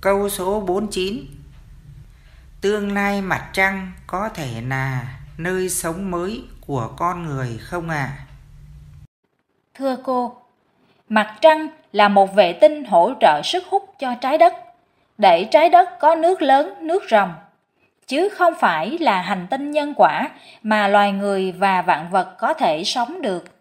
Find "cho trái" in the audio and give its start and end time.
13.98-14.38